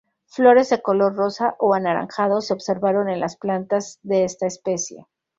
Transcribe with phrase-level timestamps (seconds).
[0.25, 5.05] Flores de color rosa o anaranjado se observaron en las plantas de esta especie.